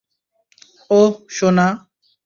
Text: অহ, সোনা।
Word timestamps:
অহ, 0.89 1.11
সোনা। 1.29 1.67